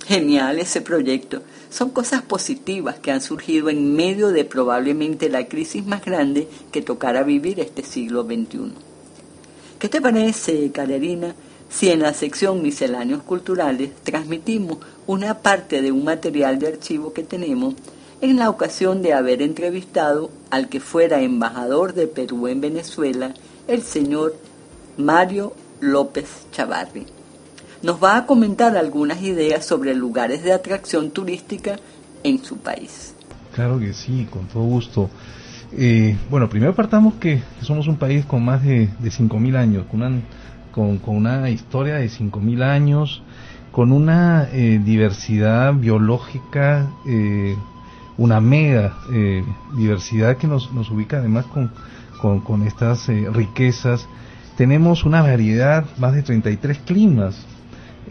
[0.06, 1.44] Genial ese proyecto.
[1.70, 6.82] Son cosas positivas que han surgido en medio de probablemente la crisis más grande que
[6.82, 8.74] tocará vivir este siglo XXI.
[9.78, 11.36] ¿Qué te parece, Carolina,
[11.70, 17.24] si en la sección Misceláneos Culturales transmitimos una parte de un material de archivo que
[17.24, 17.76] tenemos
[18.22, 23.34] en la ocasión de haber entrevistado al que fuera embajador de Perú en Venezuela,
[23.68, 24.36] el señor
[24.98, 27.06] Mario López Chavarri.
[27.82, 31.78] nos va a comentar algunas ideas sobre lugares de atracción turística
[32.24, 33.16] en su país.
[33.54, 35.10] Claro que sí, con todo gusto.
[35.72, 40.02] Eh, bueno, primero partamos que somos un país con más de, de 5.000 años, con
[40.02, 40.22] una,
[40.74, 43.22] con, una historia de 5.000 años,
[43.72, 47.56] con una eh, diversidad biológica, eh,
[48.20, 48.94] una mega
[49.76, 51.72] diversidad que nos, nos ubica además con,
[52.42, 54.08] con, estas riquezas.
[54.58, 57.46] Tenemos una variedad, más de 33 climas,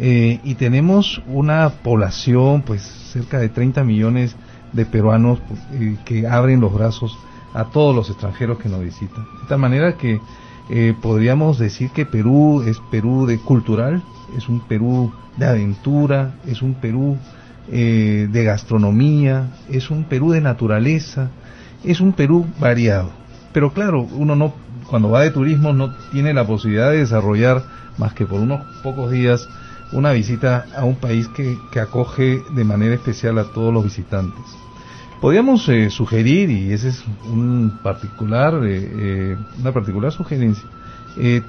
[0.00, 4.34] y tenemos una población, pues cerca de 30 millones
[4.72, 5.40] de peruanos
[6.04, 7.16] que abren los brazos
[7.54, 9.24] a todos los extranjeros que nos visitan.
[9.42, 10.20] De tal manera que
[10.70, 14.02] eh, podríamos decir que Perú es Perú de cultural,
[14.36, 17.16] es un Perú de aventura, es un Perú
[17.70, 21.30] eh, de gastronomía, es un Perú de naturaleza,
[21.84, 23.10] es un Perú variado.
[23.52, 24.54] Pero claro, uno no,
[24.88, 27.62] cuando va de turismo no tiene la posibilidad de desarrollar
[27.98, 29.48] más que por unos pocos días
[29.92, 34.44] una visita a un país que, que acoge de manera especial a todos los visitantes.
[35.20, 40.68] Podríamos eh, sugerir, y esa es un particular, eh, una particular sugerencia,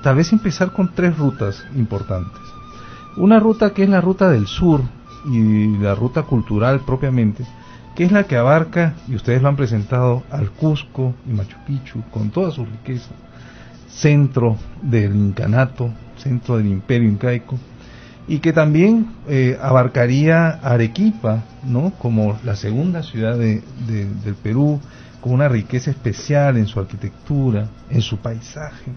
[0.01, 2.41] tal vez empezar con tres rutas importantes.
[3.15, 4.81] Una ruta que es la ruta del sur
[5.25, 7.45] y la ruta cultural propiamente,
[7.95, 12.03] que es la que abarca, y ustedes lo han presentado, al Cusco y Machu Picchu,
[12.11, 13.11] con toda su riqueza,
[13.89, 17.57] centro del incanato, centro del imperio incaico,
[18.27, 21.91] y que también eh, abarcaría Arequipa, ¿no?
[21.97, 24.79] Como la segunda ciudad de, del Perú,
[25.19, 28.91] con una riqueza especial en su arquitectura, en su paisaje.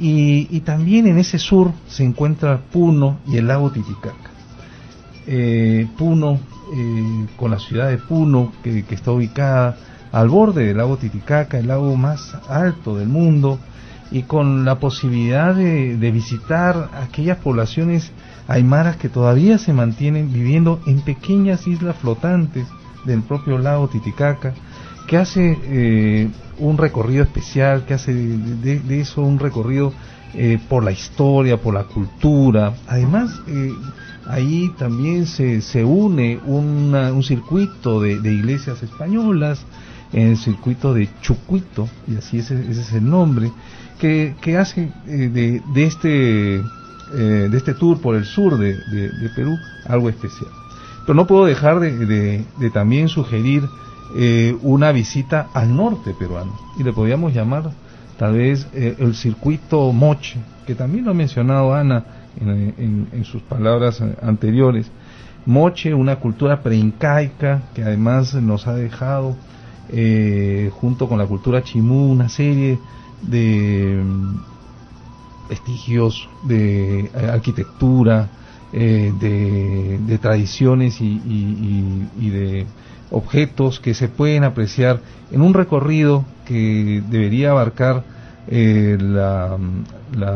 [0.00, 4.30] Y, también en ese sur se encuentra Puno y el lago Titicaca.
[5.30, 6.40] Eh, Puno,
[6.74, 9.76] eh, con la ciudad de Puno, que, está ubicada
[10.10, 13.58] al borde del lago Titicaca, el lago más alto del mundo,
[14.10, 18.10] y con la posibilidad de, visitar aquellas poblaciones
[18.46, 22.66] aymaras que todavía se mantienen viviendo en pequeñas islas flotantes
[23.04, 24.54] del propio lago Titicaca,
[25.06, 29.92] que hace eh, un recorrido especial, que hace de, eso un recorrido
[30.32, 32.72] eh, por la historia, por la cultura.
[32.86, 33.42] Además,
[34.28, 39.64] ahí también se, se une un circuito de, iglesias españolas,
[40.12, 43.50] en el circuito de Chucuito, y así ese, ese es el nombre,
[43.98, 46.62] que, que hace de, de este
[47.14, 48.76] eh, de este tour por el sur de,
[49.34, 49.56] Perú
[49.86, 50.50] algo especial.
[51.06, 53.62] Pero no puedo dejar de, también sugerir
[54.14, 57.70] eh, una visita al norte peruano y le podríamos llamar
[58.18, 62.04] tal vez eh, el circuito Moche, que también lo ha mencionado Ana
[62.40, 64.90] en, sus palabras anteriores.
[65.46, 69.36] Moche, una cultura preincaica que además nos ha dejado,
[70.80, 72.78] junto con la cultura chimú, una serie
[73.22, 74.02] de
[75.48, 78.28] vestigios de eh, arquitectura,
[78.72, 82.66] eh, de, tradiciones y, de
[83.10, 85.00] objetos que se pueden apreciar
[85.30, 88.04] en un recorrido que debería abarcar
[88.48, 89.56] eh, la,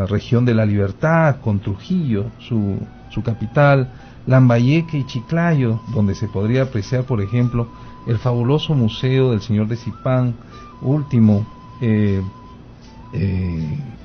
[0.06, 2.78] región de la libertad con Trujillo, su,
[3.10, 3.88] su capital,
[4.26, 7.68] Lambayeque y Chiclayo, donde se podría apreciar, por ejemplo,
[8.06, 10.34] el fabuloso museo del señor de Zipán,
[10.80, 11.46] último
[11.80, 12.22] eh,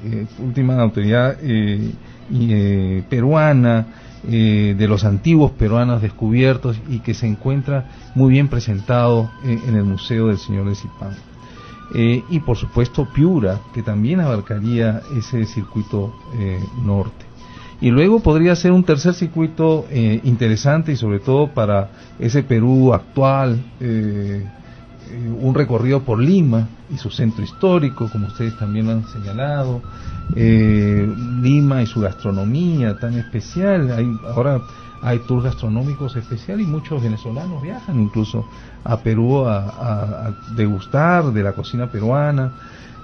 [0.03, 1.91] eh, última autoridad eh,
[2.31, 3.87] eh, peruana,
[4.23, 10.27] de los antiguos peruanos descubiertos y que se encuentra muy bien presentado en el Museo
[10.27, 11.11] del Señor de Zipán.
[11.93, 16.13] Y por supuesto Piura, que también abarcaría ese circuito
[16.83, 17.25] norte.
[17.79, 19.85] Y luego podría ser un tercer circuito
[20.23, 24.45] interesante y sobre todo para ese Perú actual, eh,
[25.39, 29.81] un recorrido por Lima y su centro histórico, como ustedes también lo han señalado,
[30.35, 31.07] eh,
[31.41, 34.61] Lima y su gastronomía tan especial, hay, ahora
[35.01, 38.45] hay tours gastronómicos especiales y muchos venezolanos viajan incluso
[38.83, 42.53] a Perú a, degustar de la cocina peruana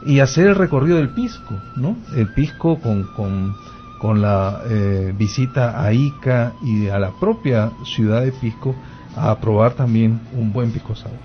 [0.05, 1.95] y hacer el recorrido del Pisco, ¿no?
[2.15, 3.55] El Pisco con, con,
[3.99, 8.75] con la eh, visita a Ica y a la propia ciudad de Pisco
[9.15, 11.19] a probar también un buen pisco sabor.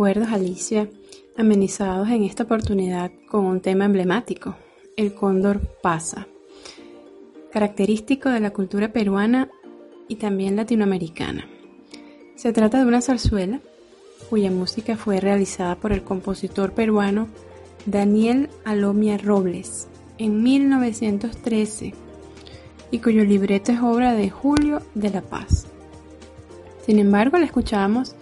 [0.00, 0.88] Recuerdos, Alicia,
[1.36, 4.56] amenizados en esta oportunidad con un tema emblemático,
[4.96, 6.26] el cóndor pasa,
[7.52, 9.50] característico de la cultura peruana
[10.08, 11.46] y también latinoamericana.
[12.34, 13.60] Se trata de una zarzuela
[14.30, 17.28] cuya música fue realizada por el compositor peruano
[17.84, 19.86] Daniel Alomia Robles
[20.16, 21.92] en 1913
[22.90, 25.66] y cuyo libreto es obra de Julio de la Paz.
[26.86, 28.16] Sin embargo, la escuchamos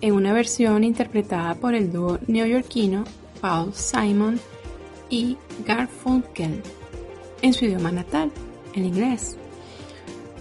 [0.00, 3.04] en una versión interpretada por el dúo neoyorquino
[3.40, 4.40] Paul Simon
[5.08, 5.36] y
[5.66, 6.62] Garfunkel
[7.42, 8.30] en su idioma natal,
[8.74, 9.36] el inglés,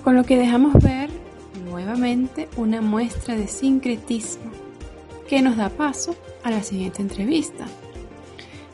[0.04, 1.10] con lo que dejamos ver
[1.66, 4.52] nuevamente una muestra de sincretismo
[5.28, 7.66] que nos da paso a la siguiente entrevista,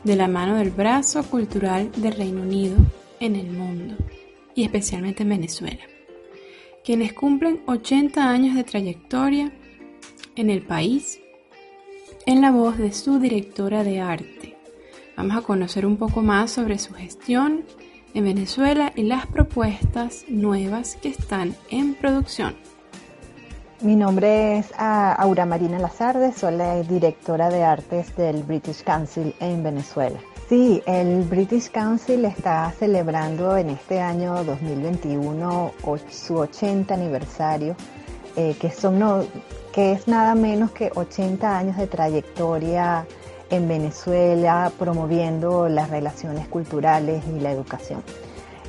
[0.04, 2.76] de la mano del brazo cultural del Reino Unido
[3.20, 3.96] en el mundo
[4.54, 5.82] y especialmente en Venezuela,
[6.84, 9.52] quienes cumplen 80 años de trayectoria
[10.36, 11.20] en el país
[12.26, 14.56] en la voz de su directora de arte.
[15.16, 17.64] Vamos a conocer un poco más sobre su gestión
[18.14, 22.54] en Venezuela y las propuestas nuevas que están en producción.
[23.80, 29.34] Mi nombre es ah, Aura Marina Lazarde, soy la directora de artes del British Council
[29.38, 30.18] en Venezuela.
[30.48, 35.72] Sí, el British Council está celebrando en este año 2021
[36.08, 37.76] su 80 aniversario,
[38.36, 39.26] eh, que, son,
[39.76, 43.04] que es nada menos que 80 años de trayectoria
[43.50, 48.02] en Venezuela promoviendo las relaciones culturales y la educación.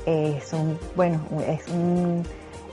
[0.06, 0.52] es
[0.98, 2.26] bueno, es un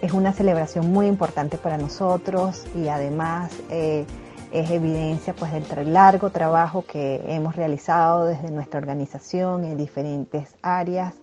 [0.02, 4.04] es una celebración muy importante para nosotros y además eh,
[4.52, 11.14] es evidencia pues del largo trabajo que hemos realizado desde nuestra organización en diferentes áreas.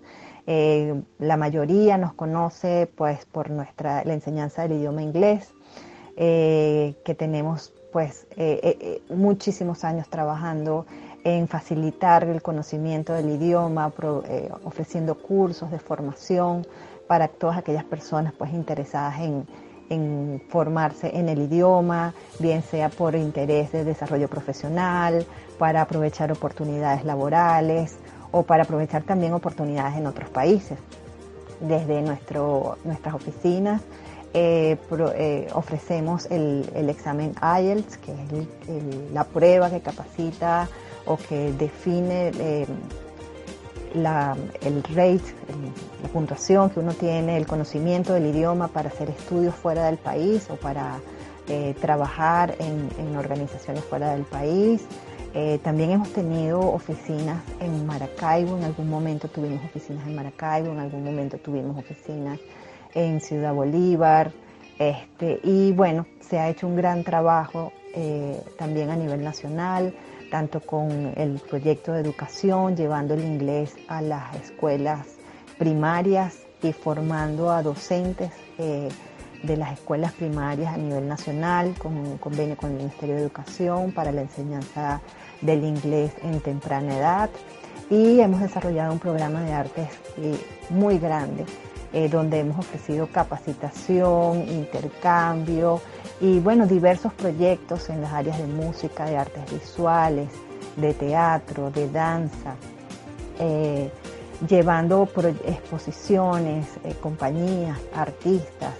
[0.47, 5.53] Eh, la mayoría nos conoce pues por nuestra la enseñanza del idioma inglés,
[6.18, 8.26] eh, que tenemos pues
[9.09, 10.86] muchísimos años trabajando
[11.26, 13.91] en facilitar el conocimiento del idioma,
[14.64, 16.66] ofreciendo cursos de formación
[17.12, 23.74] para todas aquellas personas pues interesadas en, formarse en el idioma, bien sea por interés
[23.74, 25.26] de desarrollo profesional,
[25.57, 27.97] para aprovechar oportunidades laborales
[28.32, 30.80] o para aprovechar también oportunidades en otros países.
[31.59, 33.82] Desde nuestro, nuestras oficinas
[34.34, 34.77] eh,
[35.15, 40.69] eh, ofrecemos el, examen IELTS, que es la prueba que capacita
[41.05, 42.65] o que define eh,
[43.93, 45.36] el rate,
[46.01, 50.47] la puntuación que uno tiene, el conocimiento del idioma para hacer estudios fuera del país
[50.49, 51.01] o para
[51.82, 54.86] trabajar en, organizaciones fuera del país.
[55.61, 61.03] También hemos tenido oficinas en Maracaibo, en algún momento tuvimos oficinas en Maracaibo, en algún
[61.03, 62.39] momento tuvimos oficinas
[62.94, 64.32] en Ciudad Bolívar.
[64.80, 69.94] Este, y bueno, se ha hecho un gran trabajo eh, también a nivel nacional
[70.32, 75.06] tanto con el proyecto de educación, llevando el inglés a las escuelas
[75.60, 78.88] primarias y formando a docentes eh,
[79.44, 83.92] de las escuelas primarias a nivel nacional, con un convenio con el Ministerio de Educación
[83.92, 85.02] para la enseñanza
[85.42, 87.30] del inglés en temprana edad.
[87.89, 90.39] Y hemos desarrollado un programa de artes eh,
[90.70, 91.46] muy grande,
[91.94, 95.82] eh, donde hemos ofrecido capacitación, intercambio,
[96.22, 100.30] y bueno, diversos proyectos en las áreas de música, de artes visuales,
[100.78, 102.56] de teatro, de danza,
[103.39, 103.92] eh,
[104.48, 105.10] llevando
[105.46, 108.74] exposiciones, eh, compañías, artistas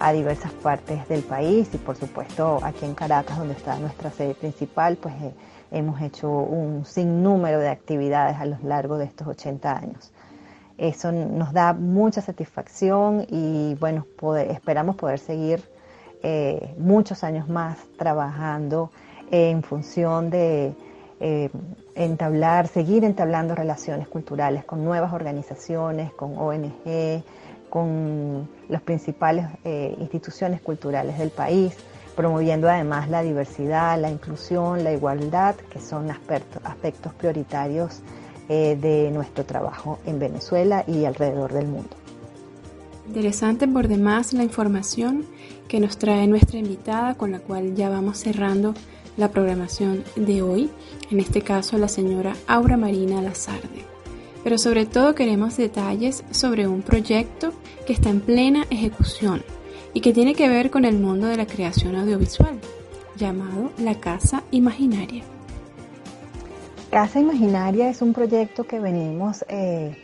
[0.00, 4.34] a diversas partes del país y por supuesto aquí en Caracas, donde está nuestra sede
[4.34, 5.14] principal, pues
[5.70, 10.12] hemos hecho un sinnúmero de actividades a lo largo de estos 80 años.
[10.78, 14.06] Eso nos da mucha satisfacción y bueno,
[14.50, 15.62] esperamos poder seguir
[16.22, 18.90] eh, muchos años más trabajando
[19.30, 20.74] en función de
[21.18, 21.48] eh,
[21.94, 27.22] entablar, seguir entablando relaciones culturales con nuevas organizaciones, con ONG,
[27.70, 31.74] con las principales eh, instituciones culturales del país,
[32.14, 38.02] promoviendo además la diversidad, la inclusión, la igualdad, que son aspectos, aspectos prioritarios
[38.48, 41.96] de nuestro trabajo en Venezuela y alrededor del mundo.
[43.08, 45.24] Interesante por demás la información
[45.68, 48.74] que nos trae nuestra invitada con la cual ya vamos cerrando
[49.16, 50.70] la programación de hoy,
[51.10, 53.84] en este caso la señora Aura Marina Lazarde.
[54.44, 57.52] Pero sobre todo queremos detalles sobre un proyecto
[57.86, 59.42] que está en plena ejecución
[59.94, 62.58] y que tiene que ver con el mundo de la creación audiovisual,
[63.16, 65.24] llamado La Casa Imaginaria.
[66.90, 69.96] Casa Imaginaria es un proyecto que venimos eh,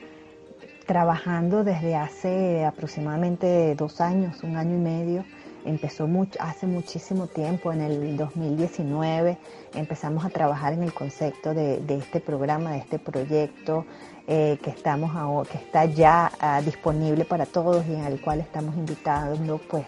[0.84, 5.24] trabajando desde hace aproximadamente dos años, un año y medio,
[5.64, 9.38] empezó mucho, hace muchísimo tiempo, en el 2019,
[9.74, 13.86] empezamos a trabajar en el concepto de, este programa, de este proyecto
[14.26, 18.76] eh, que, estamos que está ya ah, disponible para todos y en el cual estamos
[18.76, 19.86] invitando pues,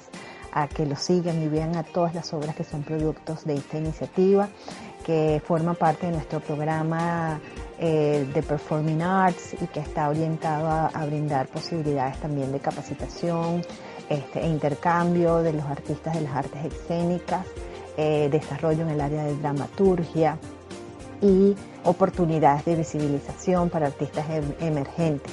[0.53, 3.77] a que lo sigan y vean a todas las obras que son productos de esta
[3.77, 4.49] iniciativa,
[5.05, 7.41] que forma parte de nuestro programa
[7.79, 13.63] eh, de Performing Arts y que está orientado a brindar posibilidades también de capacitación,
[14.09, 17.47] este, e intercambio de los artistas de las artes escénicas,
[17.97, 20.37] eh, desarrollo en el área de dramaturgia
[21.23, 25.33] y oportunidades de visibilización para artistas em, emergentes.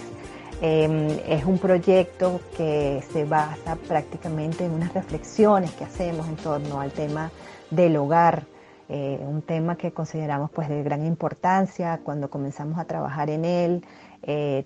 [0.61, 6.79] Em, es un proyecto que se basa prácticamente en unas reflexiones que hacemos en torno
[6.79, 7.29] al tema
[7.71, 8.45] del hogar,
[8.91, 13.85] eh, un tema que consideramos pues de gran importancia cuando comenzamos a trabajar en él.
[14.23, 14.65] Eh,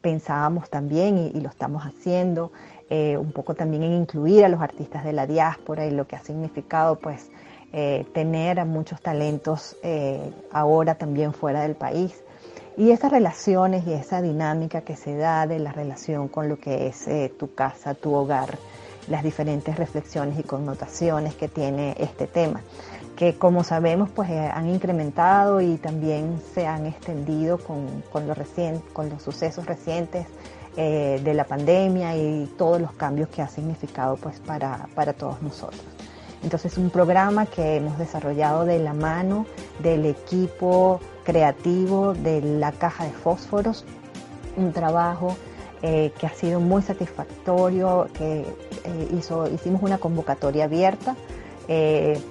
[0.00, 2.52] pensábamos también, y, lo estamos haciendo,
[2.88, 6.16] eh, un poco también en incluir a los artistas de la diáspora y lo que
[6.16, 7.30] ha significado pues
[7.72, 12.22] eh, tener a muchos talentos eh, ahora también fuera del país.
[12.76, 16.88] Y esas relaciones y esa dinámica que se da de la relación con lo que
[16.88, 17.08] es
[17.38, 18.58] tu casa, tu hogar,
[19.08, 22.60] las diferentes reflexiones y connotaciones que tiene este tema,
[23.16, 28.26] que como sabemos pues han incrementado y también se han extendido con, con,
[28.92, 30.26] con los sucesos recientes
[30.76, 35.40] eh, de la pandemia y todos los cambios que ha significado pues para, para todos
[35.40, 35.82] nosotros.
[36.42, 39.46] Entonces un programa que hemos desarrollado de la mano
[39.78, 43.86] del equipo creativo de la caja de fósforos,
[44.58, 45.34] un trabajo
[45.80, 51.16] eh, que ha sido muy satisfactorio, que eh, hizo, hicimos una convocatoria abierta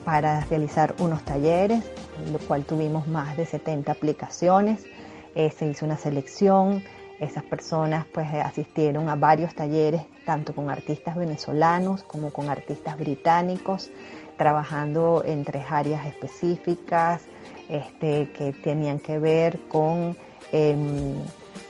[0.05, 1.83] para realizar unos talleres,
[2.31, 4.86] lo cual tuvimos más de 70 aplicaciones,
[5.33, 6.83] se hizo una selección,
[7.19, 12.97] esas personas pues eh, asistieron a varios talleres, tanto con artistas venezolanos como con artistas
[12.97, 13.89] británicos,
[14.38, 17.21] trabajando en tres áreas específicas
[17.69, 20.17] este, que tenían que ver con
[20.51, 21.15] em,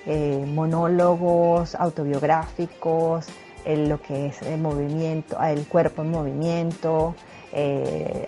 [0.08, 3.28] eh, monólogos autobiográficos,
[3.68, 7.16] lo que es el movimiento, el cuerpo en movimiento,
[7.58, 8.28] eh,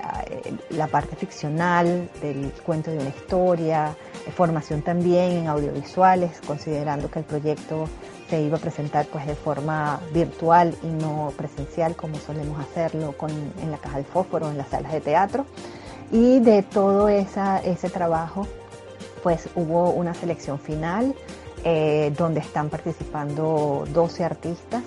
[0.69, 3.93] la parte ficcional del cuento de una historia,
[4.35, 7.89] formación también en audiovisuales, considerando que el proyecto
[8.29, 13.31] se iba a presentar pues de forma virtual y no presencial como solemos hacerlo con,
[13.61, 15.45] en la caja de fósforo, en las salas de teatro.
[16.09, 18.47] Y de todo ese trabajo
[19.23, 21.13] pues hubo una selección final
[21.65, 24.83] eh, donde están participando 12 artistas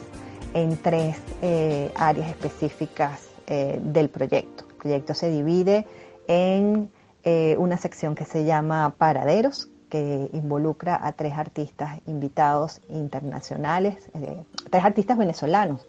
[0.55, 4.64] en tres eh, áreas específicas eh, del proyecto.
[4.70, 5.86] El proyecto se divide
[6.26, 6.90] en
[7.22, 14.42] eh, una sección que se llama Paraderos, que involucra a tres artistas invitados internacionales, eh,
[14.70, 15.86] tres artistas venezolanos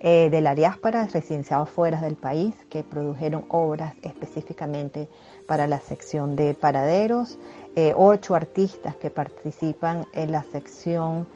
[0.00, 5.08] eh, de la diáspora, residenciados fuera del país, que produjeron obras específicamente
[5.46, 7.38] para la sección de Paraderos,
[7.94, 11.26] ocho artistas que participan en la sección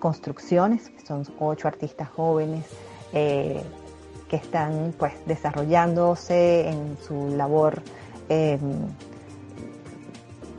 [0.00, 2.64] Construcciones, que son ocho artistas jóvenes
[4.30, 7.82] que están pues desarrollándose en su labor
[8.30, 8.60] Em,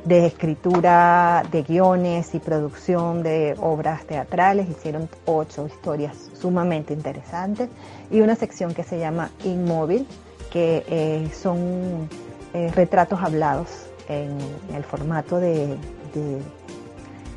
[0.03, 4.67] de escritura de guiones y producción de obras teatrales.
[4.67, 7.69] Hicieron ocho historias sumamente interesantes
[8.09, 10.05] y una sección que se llama Inmóvil,
[10.51, 12.09] que eh, son
[12.53, 13.69] eh, retratos hablados
[14.09, 14.37] en
[14.75, 15.77] el formato de,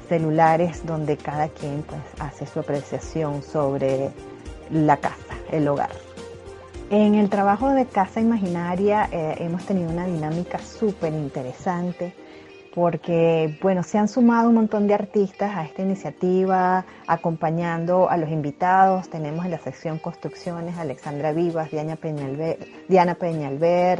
[0.09, 4.11] celulares donde cada quien pues, hace su apreciación sobre
[4.70, 6.03] la casa, el hogar.
[6.91, 12.14] En el trabajo de Casa Imaginaria eh, hemos tenido una dinámica súper interesante
[12.74, 18.28] porque, bueno, se han sumado un montón de artistas a esta iniciativa, acompañando a los
[18.30, 19.09] invitados.
[19.09, 22.59] Tenemos en la sección Construcciones Alexandra Vivas, Diana Peñalver,
[22.89, 23.16] Diana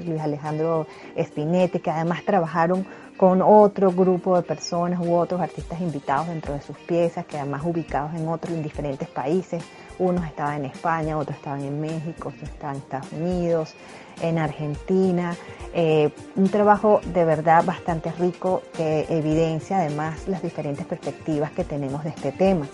[0.05, 2.85] Luis Alejandro Espinetti, que además trabajaron
[3.16, 7.62] con otro grupo de personas u otros artistas invitados dentro de sus piezas, que además
[7.64, 9.62] ubicados en otros, en diferentes países
[9.99, 13.74] unos estaban en España, otros estaban en México, otros estaban en Estados Unidos,
[14.20, 15.36] en Argentina.
[15.72, 22.05] Eh, un trabajo de verdad bastante rico que evidencia además las diferentes perspectivas que tenemos
[22.05, 22.66] de este tema.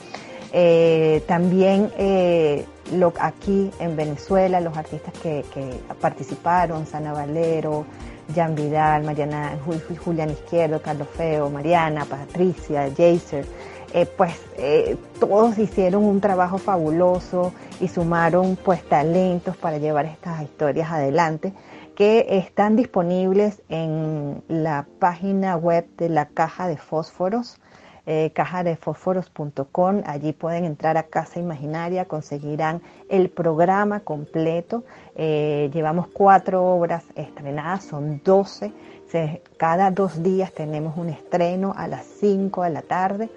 [0.52, 5.44] Eh, también eh, lo, aquí en Venezuela, los artistas que,
[6.00, 7.86] participaron, Sana Valero,
[8.34, 9.58] Jan Vidal, Mariana,
[10.04, 13.44] Julián Izquierdo, Carlos Feo, Mariana, Patricia, Jaser,
[13.92, 20.42] eh, pues eh, todos hicieron un trabajo fabuloso y sumaron pues talentos para llevar estas
[20.42, 21.52] historias adelante
[21.96, 27.60] que están disponibles en la página web de la caja de fósforos
[28.06, 30.02] eh, cajadefósforos.com.
[30.04, 34.84] Allí pueden entrar a Casa Imaginaria, conseguirán el programa completo.
[35.14, 38.72] Eh, llevamos cuatro obras estrenadas, son 12.
[39.56, 43.28] cada dos días tenemos un estreno a las 5 de la tarde.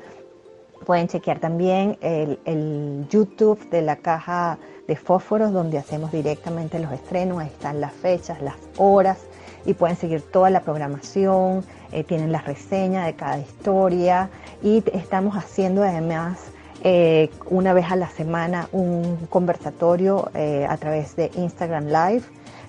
[0.85, 4.57] Pueden chequear también el, YouTube de la caja
[4.87, 7.43] de fósforos donde hacemos directamente los estrenos.
[7.43, 9.17] Están las fechas, las horas
[9.65, 14.29] y pueden seguir toda la programación, eh, tienen las reseñas de cada historia
[14.61, 16.39] y estamos haciendo además
[16.83, 22.23] eh, una vez a la semana un conversatorio eh, a través de Instagram Live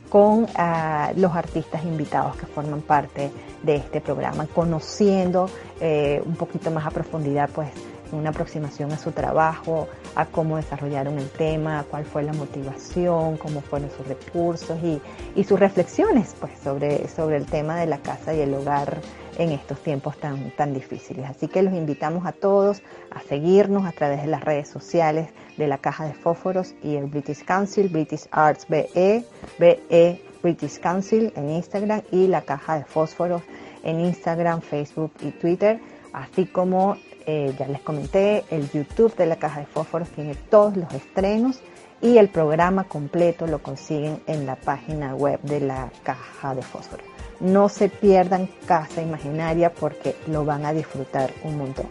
[0.09, 3.33] con ah, los artistas invitados que forman parte
[3.65, 5.49] de este programa, conociendo
[5.81, 7.69] un poquito más a profundidad pues
[8.15, 13.61] una aproximación a su trabajo, a cómo desarrollaron el tema, cuál fue la motivación, cómo
[13.61, 18.41] fueron sus recursos y, sus reflexiones pues, sobre, sobre el tema de la casa y
[18.41, 19.01] el hogar
[19.39, 21.29] en estos tiempos tan, tan difíciles.
[21.29, 25.67] Así que los invitamos a todos a seguirnos a través de las redes sociales de
[25.67, 29.25] la Caja de Fósforos y el British Council, British Arts BE,
[29.59, 33.43] BE British Council en Instagram y la Caja de Fósforos
[33.83, 35.81] en Instagram, Facebook y Twitter,
[36.13, 36.97] así como
[37.27, 41.61] eh, ya les comenté, el YouTube de la Caja de Fósforos tiene todos los estrenos
[42.01, 47.07] y el programa completo lo consiguen en la página web de la Caja de Fósforos.
[47.41, 51.87] No se pierdan Casa Imaginaria porque lo van a disfrutar un montón.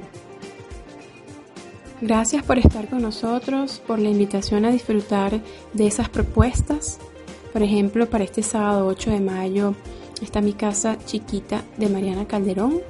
[2.01, 5.39] Gracias por estar con nosotros, por la invitación a disfrutar
[5.73, 6.99] de esas propuestas.
[7.51, 9.73] Por ejemplo, para este sábado 8 de mayo
[10.21, 12.81] está mi casa chiquita de Mariana Calderón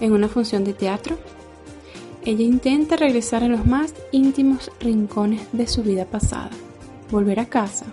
[0.00, 1.18] en una función de teatro
[2.24, 6.50] ella intenta regresar a los más íntimos rincones de su vida pasada,
[7.10, 7.86] volver a casa,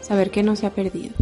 [0.00, 1.14] saber que no se ha perdido.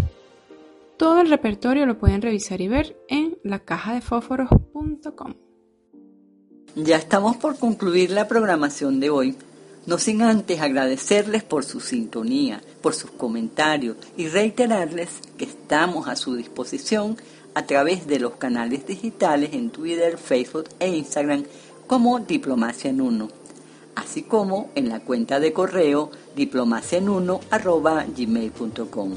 [0.97, 5.35] Todo el repertorio lo pueden revisar y ver en lacajadefósforos.com.
[6.77, 9.37] Ya estamos por concluir la programación de hoy,
[9.87, 16.17] no sin antes agradecerles por su sintonía, por sus comentarios y reiterarles que estamos a
[16.17, 17.17] su disposición
[17.55, 21.45] a través de los canales digitales en Twitter, Facebook e Instagram
[21.87, 23.29] como Diplomacia en Uno,
[23.95, 29.11] así como en la cuenta de correo diplomaciaenuno.gmail.com.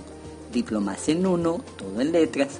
[0.51, 2.57] Diplomacia en Uno, todo en letras.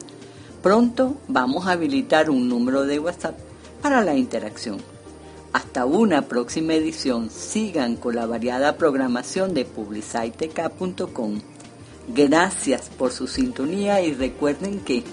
[0.62, 3.38] Pronto vamos a habilitar un número de WhatsApp
[3.82, 4.78] para la interacción.
[5.53, 11.39] Hasta una próxima edición, sigan con la variada programación de publicitec.com.
[12.14, 15.03] Gracias por su sintonía y recuerden que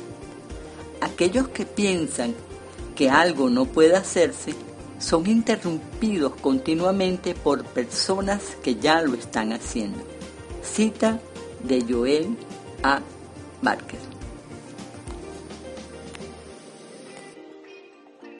[1.00, 2.34] aquellos que piensan
[2.94, 4.54] que algo no puede hacerse,
[4.98, 9.98] son interrumpidos continuamente por personas que ya lo están haciendo.
[10.62, 11.20] Cita
[11.62, 12.36] de Joel
[12.82, 13.00] A.
[13.62, 14.00] Márquez.